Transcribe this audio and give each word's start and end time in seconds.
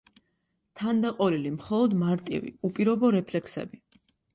თანდაყოლილი 0.81 1.53
მხოლოდ 1.59 1.95
მარტივი, 2.03 2.55
უპირობო 2.73 3.17
რეფლექსები. 3.23 3.87